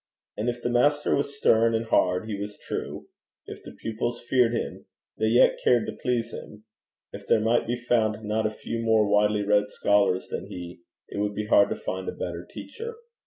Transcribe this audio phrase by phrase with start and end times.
[0.35, 3.07] And if the master was stern and hard, he was true;
[3.45, 4.87] if the pupils feared him,
[5.19, 6.63] they yet cared to please him;
[7.13, 10.79] if there might be found not a few more widely read scholars than he,
[11.09, 12.95] it would be hard to find a better teacher.